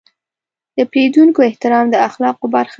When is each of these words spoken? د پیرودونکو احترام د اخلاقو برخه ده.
د 0.77 0.79
پیرودونکو 0.91 1.39
احترام 1.49 1.85
د 1.91 1.95
اخلاقو 2.07 2.45
برخه 2.55 2.67
ده. 2.67 2.69